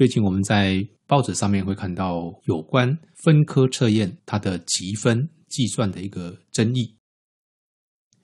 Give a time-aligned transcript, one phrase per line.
[0.00, 6.96] 最近我们在报纸上面会看到有关分科测验它的积分计算的一个争议，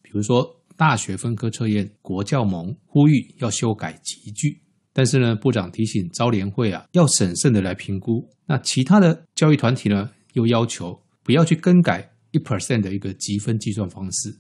[0.01, 4.59] 比如说大学分科测验，国教盟呼吁要修改级距，
[4.95, 8.27] 但是呢，部长提醒招联会啊要审慎的来评估。
[8.47, 14.35] 那其他的教育团体呢又要求不要去更改一 percent 的一个积分计算方式。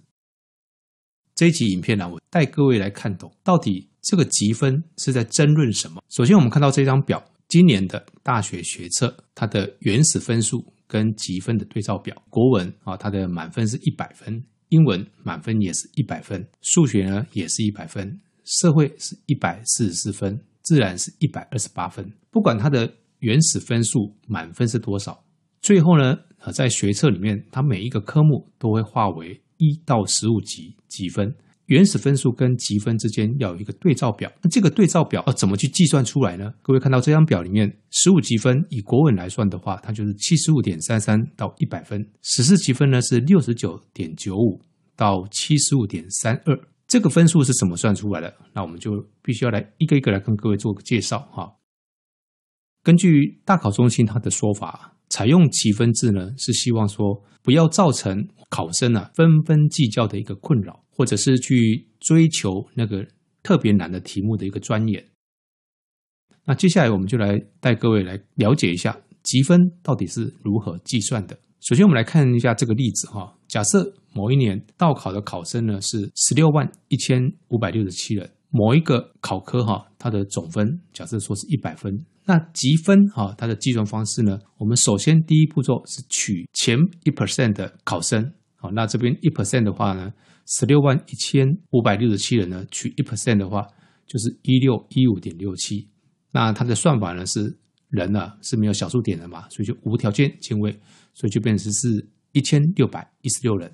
[1.34, 6.00] 这一集影片呢，我带各位来看懂到底这个积分是在争论什么。
[6.10, 12.14] 首先，我们看到这张表，今年的大学学测它的原始分数跟积分的对照表。
[12.30, 14.32] 国文啊，它的满分是一百分；
[14.68, 18.06] 英文满分也是一百分；数学呢也是一百分；
[18.44, 22.08] 社会是一百四十四分；自然是一百二十八分。
[22.30, 25.20] 不管它的原始分数满分是多少，
[25.60, 29.42] 最后呢啊，在学测里面，它每一个科目都会划为。
[29.58, 31.34] 一到十五级积分，
[31.66, 34.30] 原始分数跟积分之间要有一个对照表。
[34.42, 36.52] 那这个对照表要怎么去计算出来呢？
[36.62, 44.60] 各位看到这张表里面，十五积分以国文来算的话，它就是七十五点三三到一百分；十四积分呢是六十九点九五
[44.96, 46.58] 到七十五点三二。
[46.88, 48.34] 这个分数是怎么算出来的？
[48.52, 48.90] 那我们就
[49.22, 51.52] 必须要来一个一个来跟各位做个介绍哈。
[52.82, 54.92] 根据大考中心它的说法。
[55.08, 63.06] 采用积分制呢，是希望说不要造成考生啊纷纷计较的一个困扰，或者是去追求那个
[63.42, 65.04] 特别难的题目的一个钻研。
[66.44, 71.38] 那接下来我们就来带各位来了解一下积分到底是如何计算的。
[71.60, 78.30] 首先，我们来看一下这个例子哈，假设某一年到考的考生呢是十六万一千五百六十七人。
[78.50, 81.92] 某一个考科哈，它的总分假设说是一百分，
[82.24, 84.38] 那积分哈，它的计算方式呢？
[84.58, 88.32] 我们首先第一步骤是取前一 percent 的考生，
[88.72, 90.12] 那这边一 percent 的话呢，
[90.46, 93.66] 十六万一千五百六十七人呢，取一 percent 的话
[94.06, 95.88] 就是一六一五点六七，
[96.32, 97.56] 那它的算法呢是
[97.88, 100.72] 人呢是没有小数点的嘛，所以就无条件进位，
[101.14, 103.70] 所以就变成是一千六百一十六人。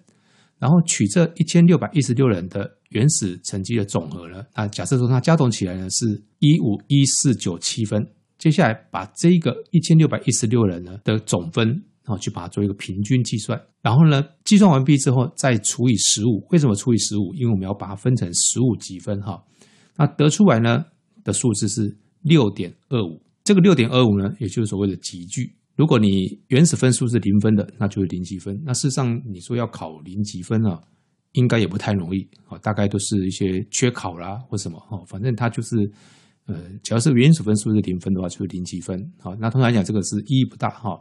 [0.58, 6.06] 然后取这一千六百一十六人的原始成绩的总和呢，那假设说它加总起来呢是
[6.38, 8.06] 一五一四九七分。
[8.38, 11.84] 接下来把这个一千六百一十六人呢的总分，
[12.18, 13.60] 去把它做一个平均计算。
[13.82, 16.46] 然后呢，计算完毕之后再除以十五。
[16.50, 17.34] 为什么除以十五？
[17.34, 19.42] 因为我们要把它分成十五级分哈。
[19.96, 20.84] 那得出来呢
[21.24, 23.20] 的数字是六点二五。
[23.44, 25.52] 这个六点二五呢，也就是所谓的级距。
[25.74, 28.56] 如果你原始分数是零分的，那就是零积分。
[28.64, 30.80] 那事实上，你说要考零积分啊，
[31.32, 32.56] 应该也不太容易啊。
[32.58, 35.90] 大概都是一些缺考啦或什么哈，反正它就是
[36.46, 39.02] 呃，只要是原始分数是零分的话，就是零积分。
[39.18, 40.96] 好，那通常来讲，这个是意义不大哈。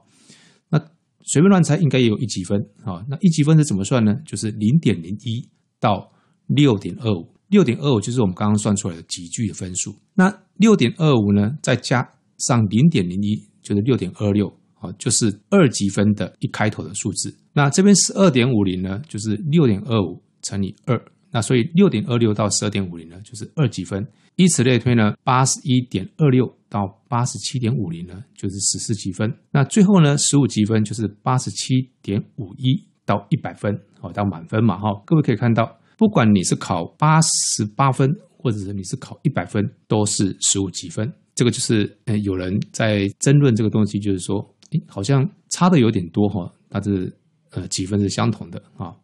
[1.23, 3.03] 随便乱猜，应该也有一级分啊。
[3.09, 4.15] 那一级分是怎么算呢？
[4.25, 5.47] 就是零点零一
[5.79, 6.11] 到
[6.47, 9.95] 六点二五，六点二五就是我们刚刚算出来的级距的分数。
[10.15, 14.51] 那六点二五呢，再加上零点零一，就是六点二六。
[14.81, 17.31] 啊，就是二级分的一开头的数字。
[17.53, 20.99] 那这边十二点五零呢，就是六点二五乘以二。
[21.31, 24.03] 那所以六点二六到十二点五零呢，就是二级分。
[24.37, 29.31] 以此类推呢，八十一点二六到八十七点五零呢，就是十四积分。
[29.51, 34.89] 那最后呢，十五积分就是八十七点五一到一百分，好，到满分嘛，哈。
[35.05, 41.11] 各位可以看到，不管你是考八十八分，或者是你是考一百分，都是十五积分。
[41.35, 44.55] 这个就是，呃，有人在争论这个东西，就是说。
[44.87, 47.13] 好像差的有点多哈，但是
[47.49, 48.95] 呃级分是相同的啊。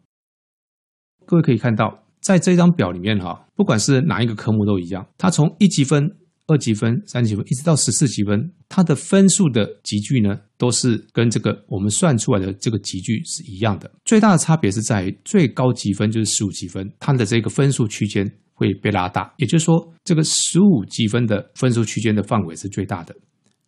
[1.26, 6.10] 各位可以看到，在这张表里面哈，不管是哪一个科目都一样，它从一级分、
[6.48, 13.90] 二级分、三级分一直到十四级分，它的分数的级距呢，都是跟这个我们算出来的这个级距是一样的。
[14.04, 23.14] 最大的差别是在于最高级分就是十五级分，它的这个分数区间会被拉大，也就是说，这个十五级分的分数区间的范围是最大的。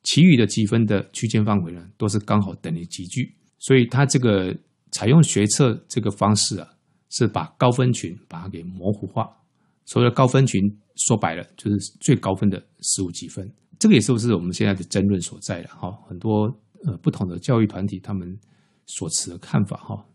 [0.03, 4.57] 其余的积分的区间范围呢，都是刚好等于级距，所以它这个
[4.91, 6.67] 采用学测这个方式啊，
[7.11, 9.27] 是把高分群把它给模糊化。
[9.85, 10.63] 所谓的高分群，
[11.07, 13.51] 说白了就是最高分的十五级分。
[13.79, 15.91] 这个也是不是我们现在的争论所在了哈？
[16.09, 16.45] 很多
[16.85, 18.39] 呃不同的教育团体他们
[18.87, 20.07] 所持的看法哈。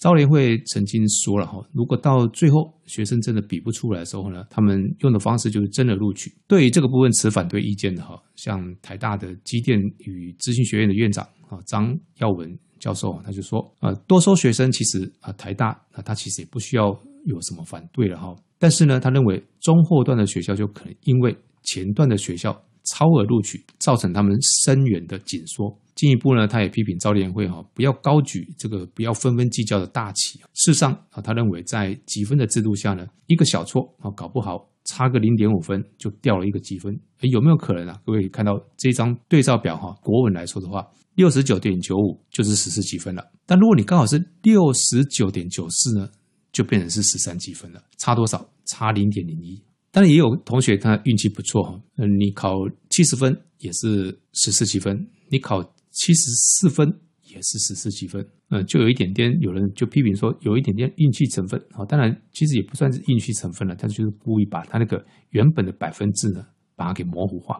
[0.00, 6.32] 招联会曾经说了哈，如果到最后学生真的比不出来的时候呢，他们用的方式就是真的录取。
[6.46, 16.86] 对于这个部分持反对意见的哈，像台大的机电与资讯学院的院长啊张耀文教授啊，他就说啊，多收学生其实啊台大啊他其实也不需要
[17.26, 22.52] 有什么反对了哈，但是呢，他认为中后段的学校就可能因为前段的学校
[22.84, 25.76] 超额录取，造成他们生源的紧缩。
[25.94, 30.38] 进一步呢，他也批评招联会哈，不要高举这个不要纷纷计较的大旗。
[30.54, 37.98] 事实上啊，他认为在积分的制度下呢，一个小错啊，搞不好差个零点五分就掉了一个积分，有没有可能啊？
[38.06, 43.22] 各位看到这张对照表哈，国文来说的话，六十九点九五就是十四积分了。
[43.44, 46.08] 但如果你刚好是六十九点九四呢，
[46.52, 48.50] 就变成是十三积分了，差多少？
[48.66, 49.62] 差零点零一。
[49.90, 52.52] 当然也有同学他运气不错哈，嗯，你考
[52.88, 57.00] 七十分也是十四积分，你考七十四分。
[57.32, 66.44] 也是十四积分，嗯，就有一点点，有人就批评说有一点点运气成分，啊，当然其实也不算是运气成分了，但就是故意把他那个原本的百分制呢，
[66.74, 67.54] 把它给模糊化。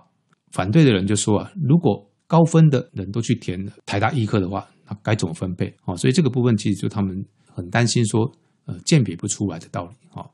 [0.51, 5.73] 反对的人就说啊，如果高分的人都去填台大医科的话，那该怎么分配？
[5.85, 8.29] 啊，所以这个部分其实就他们很担心说，
[8.65, 10.31] 呃，鉴别不出来的道理，哈。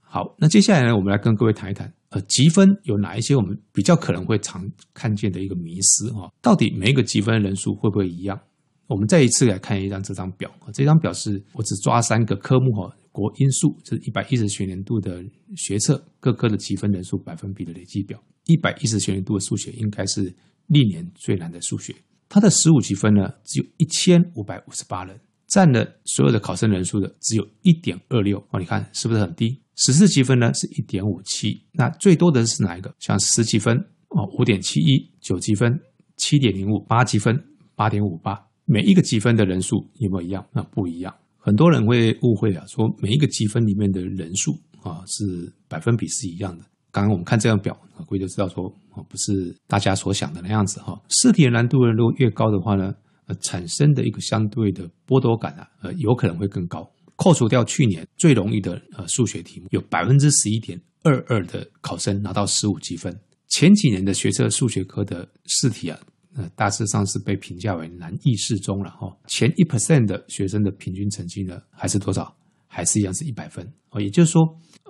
[0.00, 6.32] 好，那接下来呢，我们来跟各位谈一谈，呃，积分有哪一些我们比较可能会常看见的一个迷思哈？
[6.40, 8.40] 到底每一个积分人数会不会一样？
[8.86, 15.24] 我们再一次来看一张这张表，这张表是我只抓三个科目哈，国英数是一百一十学年度的
[15.56, 20.22] 学测各科的积分人数百分比的累计表，一百一十学年度的数学应该是
[20.66, 21.94] 历年最难的数学，
[22.28, 25.18] 它的十五级分呢，只有一千五百五十八人，
[25.54, 29.56] 占了所有的考生人数的只有一点二六哦，你看是不是很低？
[29.76, 32.92] 十四积分呢是一点五七，那最多的是哪一个？
[32.98, 33.78] 像十积分
[34.08, 35.72] 哦，五点七一，九积分
[36.16, 37.40] 七点零五，八积分
[37.76, 40.44] 八点五八，每一个积分的人数一模一样？
[40.52, 41.14] 那不一样。
[41.38, 44.50] 很多人会误会啊，说每一个积分里面的人数
[44.82, 46.64] 啊是百分比是一样的。
[46.90, 51.00] 刚刚我们看这张表，各位就知道说啊，不是大家所想的那样子哈。
[51.10, 52.92] 试题的难度如果越高的话呢，
[53.26, 56.88] 呃，产生的一个相对的剥夺感啊，呃，有可能会更高。
[57.16, 63.16] 扣除掉去年最容易的呃数学题目，有百分之十一点二二的考生拿到十五积分。
[63.48, 65.98] 前几年的学测数学科的试题啊，
[66.34, 69.16] 呃，大致上是被评价为难易适中了哈。
[69.28, 72.34] 前一 percent 的学生的平均成绩呢，还是多少？
[72.66, 74.00] 还是一样是一百分哦。
[74.00, 74.42] 也就是说，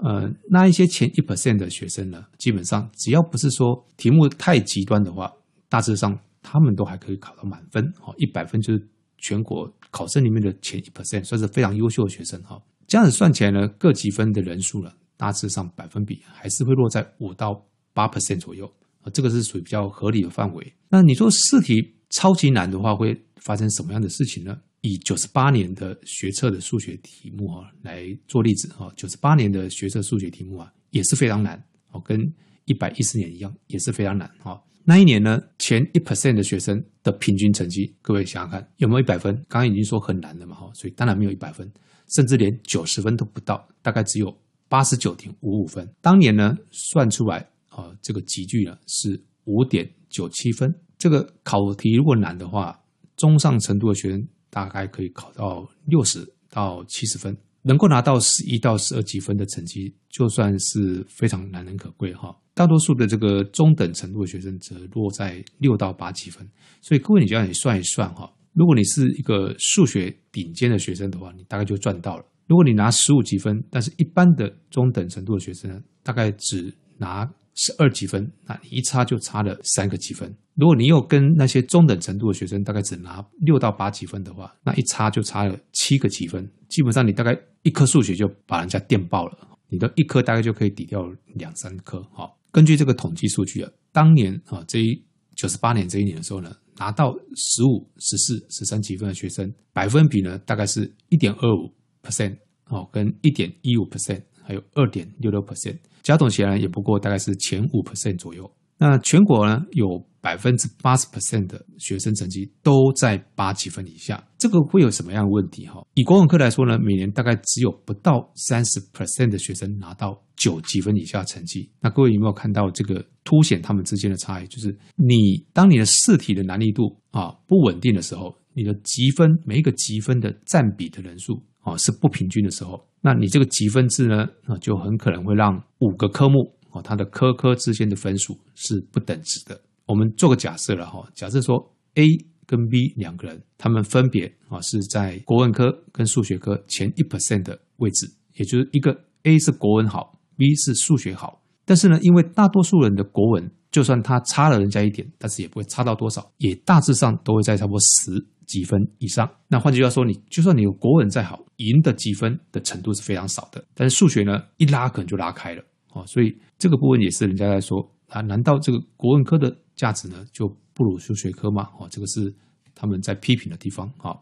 [0.03, 5.31] 呃，那一些前一 percent 的学生呢，基本上只要不是说题目太极端的话，
[5.69, 8.15] 大致上他们都还可以考到满分哦。
[8.19, 8.89] 一百分就是。
[9.17, 17.65] 全国考生里面的前一 percent 算是非常优秀的学生哈，这样子算起来呢，各级分的人数呢，大致上百分比还是会落在五到
[17.95, 18.71] 八 percent 左右
[19.01, 20.75] 啊，这个是属于比较合理的范围。
[20.91, 24.61] 那你说试题超级难的话，会发生什么样的事情呢？
[24.83, 31.57] 以九十八年的学测的数学题目哈来做例子哈，九十八年的学测数学题目啊也是非常难
[31.93, 32.21] 哦，跟
[32.67, 34.61] 一百一十年一样也是非常难哈。
[34.87, 39.35] 那一年呢，前一 percent 的学生的平均成绩，各位想想看，有没有一百分？
[39.49, 41.67] 刚刚已经说很难了嘛，哈，所以当然没有一百分，
[42.15, 44.39] 甚至连九十分都不到，大概只有
[44.69, 45.91] 八十九点五五分。
[46.03, 47.39] 当年呢，算出来
[47.71, 50.73] 啊，这个集聚呢是五点九七分。
[50.99, 52.79] 这个考题如果难的话，
[53.17, 62.37] 中上程度的学生大概可以考到六十到七十分，能够拿到十一到十二级分的成绩，就算是非常难能可贵哈。
[62.55, 66.49] 大多数的这个中等程度的学生则落在六到八级分，
[66.81, 72.25] 所以各位你就要你算一算哈，如果你是一个数学顶尖的学生的话，你大概就赚到了。
[72.47, 80.33] 如果你拿十五级分，但是一般的中等程度的学生，大概只拿十二级分，那你一差就差了三个级分。
[80.55, 89.37] 如果你又跟那些中等程度的学生大概只拿六到八级分的话，那一差就差了七个级分，基本上你大概一科数学就把人家电爆了，
[89.69, 91.03] 你的一科大概就可以抵掉
[91.35, 92.31] 两三科哈。
[92.55, 95.05] 根据这个统计数据啊，当年啊，这一
[95.35, 101.69] 九十八年这一年的时候呢，拿到十五、十四、十三积分的学生，百分比呢大概是一点二五
[102.01, 102.37] percent
[102.69, 108.49] 哦，跟一点一五 percent，还有二点六六 percent，加总起来也不过大概是前五 percent 左右。
[108.79, 115.67] 那全国呢有百分之八十 percent 的学生成绩都在八级分以下，这个会有什么样的问题？
[115.67, 121.71] 哈，以国文科来说呢，每年大概只有不到三十 percent 的学生拿到九级分以下成绩。
[121.81, 124.47] 那各位有没有看到这个凸显他们之间的差异？
[124.47, 139.59] 就是你当你的试题的难易度啊不稳定的时候，你的积分每一个积分的占比的人数啊是不平均的时候，那你这个积分制呢啊就很可能会让五个科目哦它的科科之间的分数是不等值的。
[139.87, 141.57] 我们做个假设了哈，假设说
[141.95, 142.05] A
[142.47, 159.31] 跟 B 两个人，他们分别啊是在国文科跟数学科前一 percent 的位置，也就是一个 A 是国文好，B 是数学好，但是呢，因为大多数人的国文就算他差了人家一点，但是也不会差到多少，也大致上都会在差不多十几分以上。
[159.49, 165.63] 那换句话说，你就算你有国文再好，赢的积分的程度是非常少的，但是数学呢一拉可能就拉开了
[165.95, 171.71] 啊，所以这个部分也是人家在说啊，难道这个国文科的价值呢就不如数学科吗？
[171.79, 172.35] 哦，这个是
[172.75, 173.87] 他们在批评的地方。
[173.99, 174.19] 啊，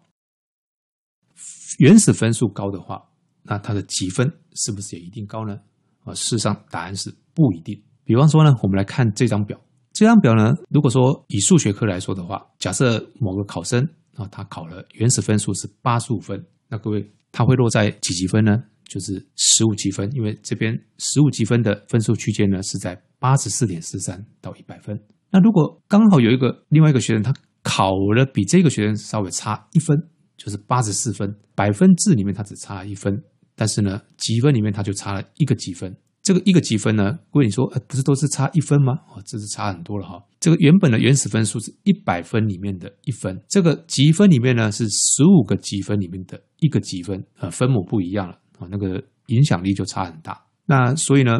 [1.79, 3.03] 原始分数高的话，
[3.43, 5.59] 那它的积分是不是也一定高呢？
[6.05, 7.83] 啊，事实上答案是不一定。
[8.05, 9.59] 比方说呢，我们来看这张表。
[9.93, 13.87] 这张表呢，如果说以数学科来说的话，假设某个考生
[14.17, 18.65] 啊，他考了原始分数是八十五分，那各位他会落在几级分呢？
[18.85, 24.99] 就是十五积分，因为这边十五积分的分数区间呢是在八十四点四三到一百分。
[25.31, 29.97] 那如果刚好有一个另外一个学生，他考了比这个学生稍微差一分，
[30.37, 33.23] 就是八十四分，百分制里面他只差一分，
[33.55, 35.97] 但是呢，积分里面他就差了一个积分。
[36.23, 38.93] 这个一个积分呢，各位你说，呃，不是都是差一分吗？
[39.09, 40.23] 哦，这是差很多了哈。
[40.39, 50.47] 这个原本的原始分数是一百分里面的一分，这个积分里面呢是十五个积分里面的一个积分，呃，分母不一样了啊，那个影响力就差很大。
[50.67, 51.33] 那所以呢，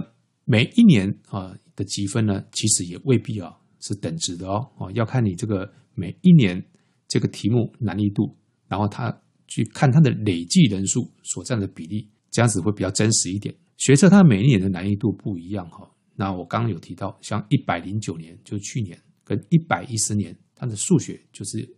[0.45, 6.63] 每一年啊的积分呢，其实也未必啊是等值的哦，哦，要看你这个每一年
[7.09, 8.37] 这个题目难易度，
[8.69, 13.55] 然后他去看它的累计人数所占的比例，这样子会比较真实一点。
[13.77, 21.77] 学测它每一年的难易度不一样哈，那我刚刚有提到，像一百零九年就去年跟一百一十年，它的数学就是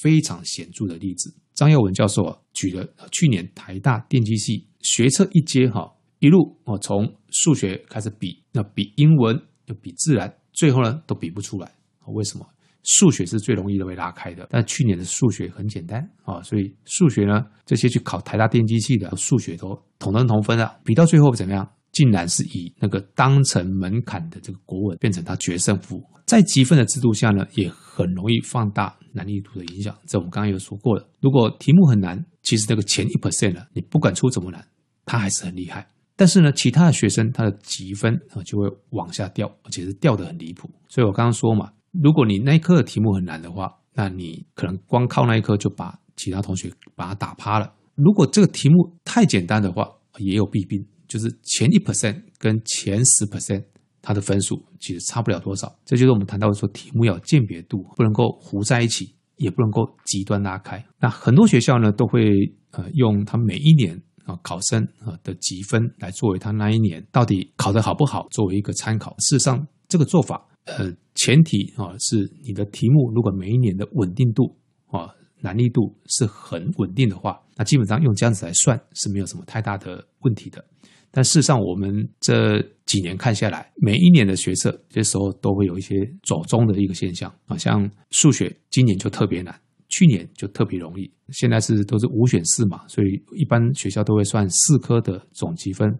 [0.00, 1.34] 非常显著的例子。
[1.54, 11.72] 张耀文教授啊举了去年台大电机系学测一阶哈，一路哦从数学开始比，那比英文又比自然，最后呢都比不出来，
[12.08, 12.46] 为什么？
[12.82, 20.78] 数学是最容易的被拉开的，但去年的数学很简单啊，所以数学呢，这些去考台大电机系的数学都同等同分了。
[20.84, 21.66] 比到最后怎么样？
[21.92, 26.02] 竟然是以那个当成门槛的这个国文变成他决胜负。
[26.26, 29.94] 在积分的制度下呢，也很容易放大难易度的影响。
[30.06, 31.08] 这我们刚刚有说过了。
[31.20, 34.66] 如果题目很难，其实这个前一 percent 呢，你不管出怎么难，
[35.04, 35.86] 他还是很厉害。
[36.16, 40.70] 但是呢，其他的学生他的积分啊就会往下掉，而且是掉的很离谱。
[40.88, 41.72] 所以我刚刚说嘛。
[41.90, 47.70] 如果你那一科的题目很难的话，那你可能光靠那一科就把其他同学把他打趴了。
[47.96, 53.62] 如果这个题目太简单的话，也有弊病，就是前一 percent 跟前十 percent，
[54.00, 55.70] 它的分数其实差不了多少。
[55.84, 60.82] 这就是我们谈到说，题目要鉴别度，不能够糊在一起，也不能够极端拉开。
[60.98, 62.30] 那很多学校呢，都会
[62.70, 64.00] 呃用他每一年
[64.42, 69.14] 考生啊的积分来作为他那一年到底考得好不好作为一个参考。
[69.18, 70.48] 事实上，这个做法。
[70.64, 75.10] 呃，前提啊是你的题目如果每一年的稳定度啊
[75.40, 80.64] 难易度是很稳定的话，那基本上用这样子来算是没有什么太大的问题的。
[81.10, 89.60] 但事实上，我们这几年看下来，每一年的学测这时候都会有一些走中的一个现象啊，像数学今年就特别难，
[89.92, 95.94] 去年就特别容易，现在是都是五选四嘛，所以一般学校都会算四科的总积分。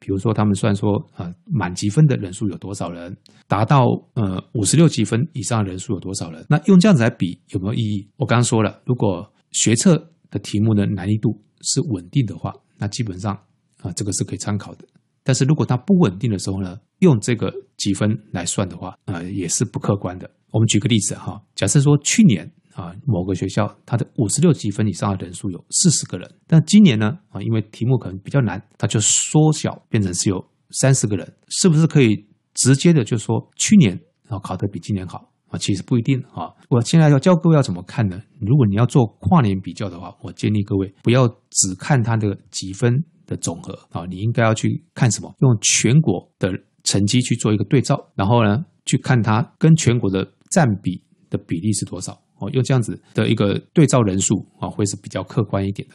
[0.00, 3.16] 比如说，他们算说，呃，满级分的人数有多少人？
[3.46, 6.44] 达到呃五十六级分以上人数有多少人？
[6.50, 8.10] 那用这样子来比有没有意义？
[8.16, 9.96] 我刚刚说了，如果学测
[10.28, 13.32] 的题目的难易度是稳定的话，那基本上
[13.80, 14.84] 啊，这个是可以参考的。
[15.22, 20.28] 但是如果它不稳定的时候呢，用这个积分来算的话，啊，呃，也是不客观的。
[20.50, 22.52] 我们举个例子哈，假设说去年。
[22.76, 35.58] 啊，某个学校它的五十六级分以上的人数有四十个人，但今年呢，啊，因为题目可能比较难，它就缩小变成是有三十个人，是不是可以直接的就说去年啊考得比今年好啊？
[35.58, 36.52] 其实不一定啊。
[36.68, 38.20] 我现在要教各位要怎么看呢？
[38.40, 42.92] 如果你要做跨年比较的话，我建议各位不要只看它的积分
[43.26, 45.34] 的总和啊，你应该要去看什么？
[45.40, 46.52] 用全国的
[46.84, 52.20] 成绩去做一个对照，然后呢，去看它跟全国的占比的比例是多少。
[52.38, 55.94] 哦，用这样子的一个对照人数啊，会是比较客观一点的。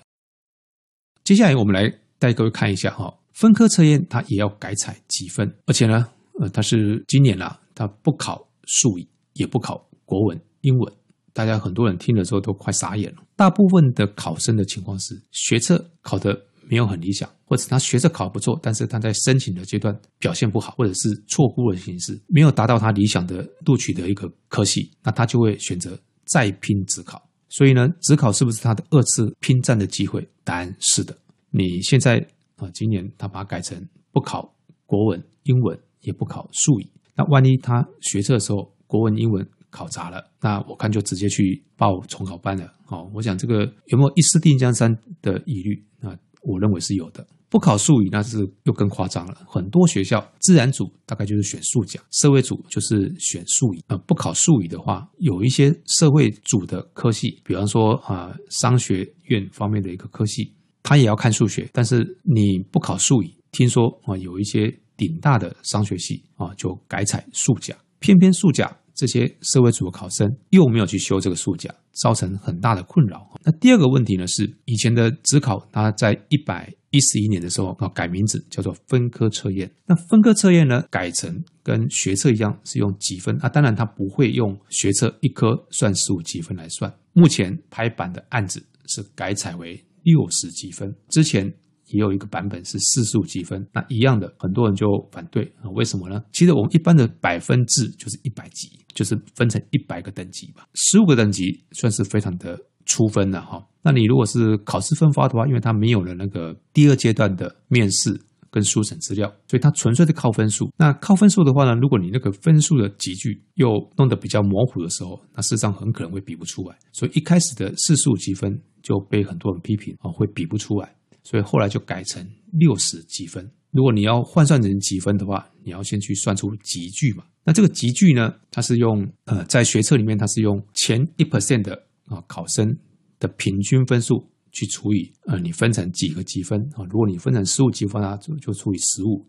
[1.24, 6.07] 接下来我们来带各位看一下哈，分科测验它也要改采积分，而且呢，
[6.39, 10.93] 呃，它是今年啦，它不考数语，也不考国文、英文。
[11.33, 13.21] 大家很多人听了之后都快傻眼了。
[13.36, 25.98] 大部分的考生的情况是，学测考得没有很理想，或者他学测考不错，但是他在申请的阶段表现不好，或者是错估了形式，没有达到他理想的录取的一个科系，那他就会选择。
[26.31, 30.27] 再拼职考，所以呢，职考是不是他的二次拼战的机会？
[30.43, 31.15] 答案是的。
[31.50, 33.77] 你现在啊，今年他把它改成
[34.11, 36.88] 不考国文、英文，也不考数语。
[37.15, 42.73] 那万一他学测的时候国文、英文考砸了，那我看就直接去报重考班了。
[42.88, 45.83] 哦，我想这个有没有一试定江山的疑虑？
[46.01, 47.27] 啊，我认为是有的。
[47.51, 49.38] 不考数语，那是又更夸张了。
[49.46, 53.84] 很多学校自然组大概就是选数甲，社会组就是选数语。
[53.88, 61.70] 呃，不考数语的话，有一些社会组的科系，比方说啊，商学院方面的一个科系，他也要看数学。
[61.74, 68.77] 但是你不考数语，听说啊，有一些顶大的商学系啊，就改采数甲，偏偏数甲。
[68.93, 73.25] 这些社会组的考生又没有去修这个数甲，造成很大的困扰。
[73.43, 79.69] 那第二个问题呢是，以前的只考它在一百一十一年的时候啊，改名字叫做分科测验。
[79.88, 86.93] 那分科测验呢，改成跟学测一样是用积分啊，当然它不会用学测一科算十五积分来算。
[87.13, 91.51] 目前拍板的案子是改采为六十积分，之前。
[91.93, 95.67] 也有一个版本是四十五积分，那一样的，很多人就反对啊？
[95.75, 96.21] 为什么呢？
[96.31, 100.65] 其实我们一般的百分制就是一百级，就是分成一百个等级吧。
[100.74, 102.57] 十五个等级算是非常的
[102.91, 103.67] 粗分了哈。
[103.81, 108.21] 那你如果是考试分发的话，因为它没有了那个第二阶段的面试
[108.51, 110.69] 跟书审资料，所以它纯粹的靠分数。
[110.77, 116.77] 那靠分数的话呢，如果你那个分数的集聚又弄得比较模糊的时候，那事实上很可能会比不出来。
[116.91, 120.93] 所以一开始的四十五积分就被很多人批评啊，会比不出来。
[121.24, 123.50] 所以后来就改成六十级分。
[123.71, 127.24] 如果你要换算成级分的话，你要先去算出集聚嘛。
[127.45, 132.77] 那这个集聚呢，它是用呃，在学测里面，它是用前一 percent 的啊考生
[133.20, 136.84] 的平均分数去除以呃，你分成几个积分啊。
[136.89, 139.27] 如果你分成十五积分啊，就就除以十五。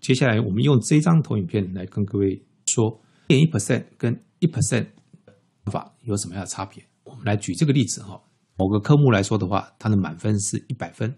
[0.00, 4.86] 接下来我们用这张投影片来跟各位说，点一 percent 跟一 percent
[5.64, 6.82] 方法有什么样的差别？
[7.04, 8.22] 我们来举这个例子哈。
[8.56, 11.12] 某个科目来说的话，它的满分是一百分，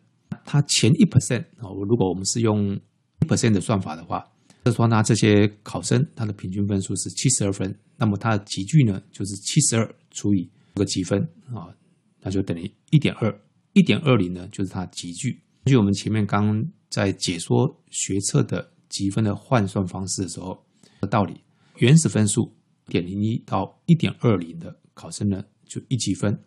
[0.44, 4.26] 它前一 percent 啊，如果我们是用一 percent 的算法的话，
[4.64, 11.22] 就说呢，这些考生他的平均分数是七十二分，那么它的集聚呢就是七十二除以这个积分
[11.54, 11.74] 啊，
[12.20, 13.40] 那就等于一点二，
[13.72, 15.32] 一点二零呢就是它集聚。
[15.64, 20.64] 根据我们前面刚在解说学测的积分的换算方式的时候
[21.00, 21.40] 的道理，
[21.78, 22.52] 原始分数
[22.86, 26.38] 点零一到一点二零的考生呢就一积分。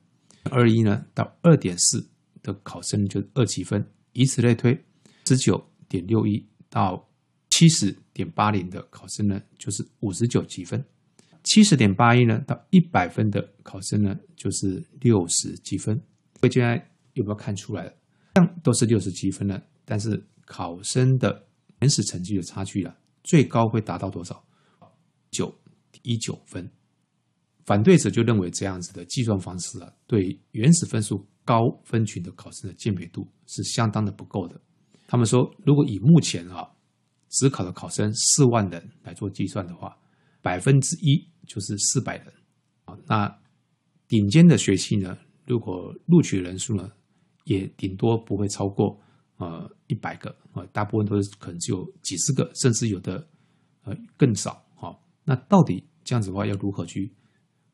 [0.51, 2.05] 二一呢到二点四
[2.41, 4.77] 的考生就二积分，以此类推，
[5.25, 7.09] 十九点六一到
[7.49, 10.83] 七十点八零的考生呢就是五十九积分，
[11.43, 15.95] 七十点八一呢到一百分的考生呢就是六十积分。
[16.39, 16.75] 各位现在
[17.13, 17.93] 有没有看出来了？
[18.35, 21.45] 这样都是六十积分了，但是考生的
[21.79, 24.43] 原始成绩的差距啊，最高会达到多少？
[25.31, 25.53] 九
[26.01, 26.69] 一九分。
[27.65, 34.59] 反对者就认为这样子的计算方式啊，对原始分数高分群的考生的鉴别度是相当的不够的。
[35.07, 36.69] 他们说，如果以目前啊，
[37.29, 39.97] 只考的考生四万人来做计算的话，
[40.41, 42.33] 百分之一就是四百人
[42.85, 42.97] 啊。
[43.05, 43.39] 那
[44.07, 46.91] 顶尖的学系呢，如果录取人数呢，
[47.45, 48.99] 也顶多不会超过
[49.37, 53.27] 呃一百个啊，大部分都是可能只有几十个，甚至有的
[53.83, 54.63] 呃更少。
[54.75, 57.11] 啊，那到底这样子的话，要如何去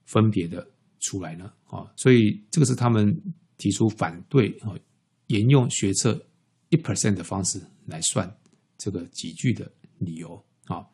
[0.06, 0.66] 分别的
[1.00, 1.52] 出来呢？
[1.66, 3.16] 啊，所以这个是他们
[3.58, 4.74] 提出反对啊，
[5.28, 6.20] 沿用学测
[6.70, 8.34] 一 percent 的方式来算
[8.78, 10.88] 这个级距的理由啊。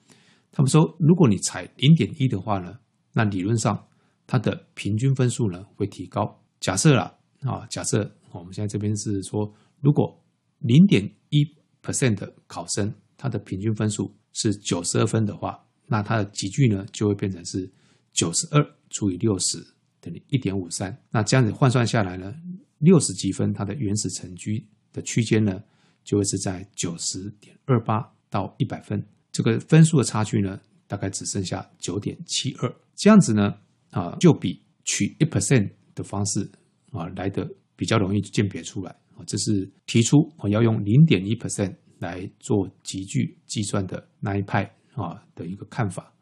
[0.56, 2.80] 他们说，如果你采零点一的话呢，
[3.12, 3.86] 那理论上
[4.26, 6.42] 它的平均分数呢会提高。
[6.62, 10.18] 假设啦啊，假设我们现在这边是说，如果
[10.60, 11.46] 零点一
[11.84, 17.70] percent 的考生他的平均分数是九十二分的话，那它的集距呢就会变成是
[18.14, 18.66] 九十二。
[18.92, 19.58] 除以六十
[20.00, 22.34] 等于一点五三，那这样子换算下来呢，
[22.78, 25.62] 六十几分它的原始成绩的区间呢，
[26.06, 33.54] 就会是在九十点二八到一百分，这个分数的差距呢，大概只剩下九点七二，这样子呢，
[33.92, 36.50] 啊，就比取一 percent 的方式
[36.94, 37.46] 啊来的
[37.76, 46.14] 比较容易鉴别出来啊，这是提出我要用零点一 percent 来做集聚计算的那一派啊的一个看法。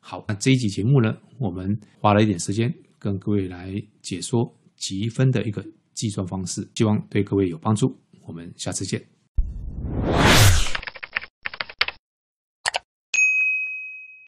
[0.00, 3.72] 好，那这一集节目呢，我们花了一点时间跟各位来
[4.02, 7.98] 解说积分的一个计算方式，希望对各位有帮助。
[8.26, 9.13] 我们下次见。